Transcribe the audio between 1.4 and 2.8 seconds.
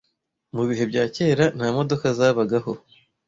nta modoka zabagaho